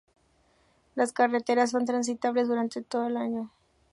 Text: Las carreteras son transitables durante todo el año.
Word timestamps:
Las 0.95 1.13
carreteras 1.13 1.69
son 1.69 1.85
transitables 1.85 2.47
durante 2.47 2.81
todo 2.81 3.05
el 3.05 3.17
año. 3.17 3.51